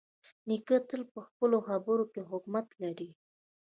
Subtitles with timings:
[0.47, 3.09] نیکه تل په خپلو خبرو کې حکمت لري.